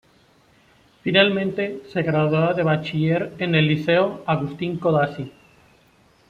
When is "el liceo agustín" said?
3.53-4.79